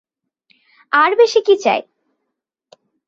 [0.91, 1.81] আর বেশি কী চাই?